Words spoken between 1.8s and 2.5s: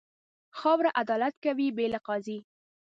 له قاضي.